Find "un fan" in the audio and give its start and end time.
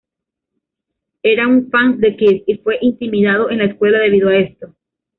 1.47-1.99